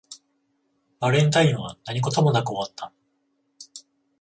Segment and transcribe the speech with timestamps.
[0.99, 2.91] バレンタインは何事もなく終わった